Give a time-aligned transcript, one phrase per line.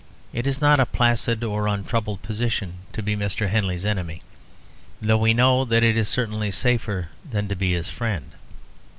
[0.33, 3.49] It is not a placid or untroubled position to be Mr.
[3.49, 4.23] Henley's enemy,
[4.99, 8.31] though we know that it is certainly safer than to be his friend.